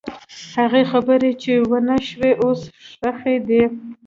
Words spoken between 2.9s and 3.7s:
ښخې دي.